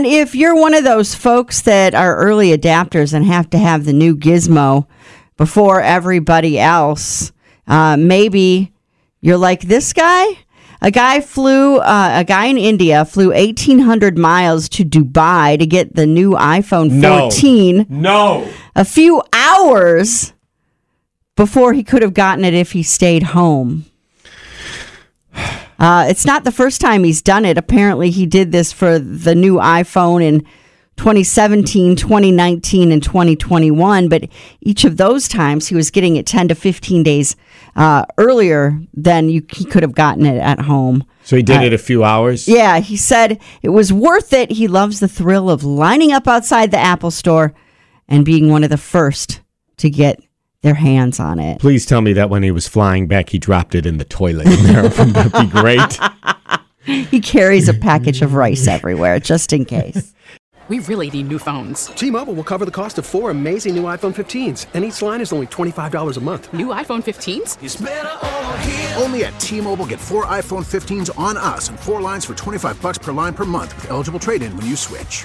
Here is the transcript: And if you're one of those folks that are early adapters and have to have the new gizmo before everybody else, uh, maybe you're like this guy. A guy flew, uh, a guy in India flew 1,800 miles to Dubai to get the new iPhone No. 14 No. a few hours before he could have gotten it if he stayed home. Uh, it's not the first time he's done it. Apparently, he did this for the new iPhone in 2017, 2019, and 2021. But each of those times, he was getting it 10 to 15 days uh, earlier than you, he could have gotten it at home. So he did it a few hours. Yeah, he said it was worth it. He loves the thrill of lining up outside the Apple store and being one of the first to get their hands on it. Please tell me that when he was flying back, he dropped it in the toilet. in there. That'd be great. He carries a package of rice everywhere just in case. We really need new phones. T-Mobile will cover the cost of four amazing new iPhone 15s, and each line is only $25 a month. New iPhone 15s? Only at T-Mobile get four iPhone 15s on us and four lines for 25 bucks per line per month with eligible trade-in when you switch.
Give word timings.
And 0.00 0.06
if 0.06 0.34
you're 0.34 0.54
one 0.54 0.72
of 0.72 0.82
those 0.82 1.14
folks 1.14 1.60
that 1.60 1.94
are 1.94 2.16
early 2.16 2.56
adapters 2.56 3.12
and 3.12 3.22
have 3.26 3.50
to 3.50 3.58
have 3.58 3.84
the 3.84 3.92
new 3.92 4.16
gizmo 4.16 4.86
before 5.36 5.82
everybody 5.82 6.58
else, 6.58 7.32
uh, 7.66 7.98
maybe 7.98 8.72
you're 9.20 9.36
like 9.36 9.60
this 9.60 9.92
guy. 9.92 10.38
A 10.80 10.90
guy 10.90 11.20
flew, 11.20 11.80
uh, 11.80 12.12
a 12.14 12.24
guy 12.24 12.46
in 12.46 12.56
India 12.56 13.04
flew 13.04 13.28
1,800 13.34 14.16
miles 14.16 14.70
to 14.70 14.86
Dubai 14.86 15.58
to 15.58 15.66
get 15.66 15.94
the 15.96 16.06
new 16.06 16.30
iPhone 16.30 16.92
No. 16.92 17.28
14 17.28 17.84
No. 17.90 18.48
a 18.74 18.86
few 18.86 19.22
hours 19.34 20.32
before 21.36 21.74
he 21.74 21.82
could 21.84 22.00
have 22.00 22.14
gotten 22.14 22.46
it 22.46 22.54
if 22.54 22.72
he 22.72 22.82
stayed 22.82 23.22
home. 23.34 23.84
Uh, 25.80 26.06
it's 26.08 26.26
not 26.26 26.44
the 26.44 26.52
first 26.52 26.80
time 26.80 27.04
he's 27.04 27.22
done 27.22 27.46
it. 27.46 27.56
Apparently, 27.56 28.10
he 28.10 28.26
did 28.26 28.52
this 28.52 28.70
for 28.70 28.98
the 28.98 29.34
new 29.34 29.54
iPhone 29.56 30.22
in 30.22 30.40
2017, 30.98 31.96
2019, 31.96 32.92
and 32.92 33.02
2021. 33.02 34.10
But 34.10 34.28
each 34.60 34.84
of 34.84 34.98
those 34.98 35.26
times, 35.26 35.68
he 35.68 35.74
was 35.74 35.90
getting 35.90 36.16
it 36.16 36.26
10 36.26 36.48
to 36.48 36.54
15 36.54 37.02
days 37.02 37.34
uh, 37.74 38.04
earlier 38.18 38.78
than 38.92 39.30
you, 39.30 39.42
he 39.50 39.64
could 39.64 39.82
have 39.82 39.94
gotten 39.94 40.26
it 40.26 40.38
at 40.38 40.60
home. 40.60 41.02
So 41.24 41.36
he 41.36 41.42
did 41.42 41.62
it 41.62 41.72
a 41.72 41.78
few 41.78 42.04
hours. 42.04 42.46
Yeah, 42.46 42.80
he 42.80 42.98
said 42.98 43.40
it 43.62 43.70
was 43.70 43.90
worth 43.90 44.34
it. 44.34 44.50
He 44.50 44.68
loves 44.68 45.00
the 45.00 45.08
thrill 45.08 45.48
of 45.48 45.64
lining 45.64 46.12
up 46.12 46.28
outside 46.28 46.70
the 46.70 46.78
Apple 46.78 47.10
store 47.10 47.54
and 48.06 48.24
being 48.24 48.50
one 48.50 48.64
of 48.64 48.70
the 48.70 48.76
first 48.76 49.40
to 49.78 49.88
get 49.88 50.20
their 50.62 50.74
hands 50.74 51.18
on 51.18 51.38
it. 51.38 51.58
Please 51.58 51.86
tell 51.86 52.00
me 52.00 52.12
that 52.14 52.30
when 52.30 52.42
he 52.42 52.50
was 52.50 52.68
flying 52.68 53.06
back, 53.06 53.30
he 53.30 53.38
dropped 53.38 53.74
it 53.74 53.86
in 53.86 53.98
the 53.98 54.04
toilet. 54.04 54.46
in 54.46 54.62
there. 54.64 54.88
That'd 54.88 55.32
be 55.32 55.46
great. 55.46 55.98
He 56.84 57.20
carries 57.20 57.68
a 57.68 57.74
package 57.74 58.22
of 58.22 58.34
rice 58.34 58.66
everywhere 58.66 59.20
just 59.20 59.52
in 59.52 59.64
case. 59.64 60.14
We 60.68 60.78
really 60.80 61.10
need 61.10 61.26
new 61.28 61.40
phones. 61.40 61.86
T-Mobile 61.86 62.34
will 62.34 62.44
cover 62.44 62.64
the 62.64 62.70
cost 62.70 62.96
of 62.98 63.04
four 63.04 63.30
amazing 63.30 63.74
new 63.74 63.82
iPhone 63.84 64.14
15s, 64.14 64.66
and 64.72 64.84
each 64.84 65.02
line 65.02 65.20
is 65.20 65.32
only 65.32 65.48
$25 65.48 66.16
a 66.16 66.20
month. 66.20 66.52
New 66.52 66.68
iPhone 66.68 67.02
15s? 67.02 69.00
Only 69.02 69.24
at 69.24 69.38
T-Mobile 69.40 69.86
get 69.86 69.98
four 69.98 70.26
iPhone 70.26 70.64
15s 70.64 71.18
on 71.18 71.36
us 71.36 71.70
and 71.70 71.80
four 71.80 72.00
lines 72.00 72.24
for 72.24 72.34
25 72.34 72.80
bucks 72.80 72.98
per 72.98 73.10
line 73.10 73.34
per 73.34 73.44
month 73.44 73.74
with 73.74 73.90
eligible 73.90 74.20
trade-in 74.20 74.56
when 74.56 74.66
you 74.66 74.76
switch. 74.76 75.24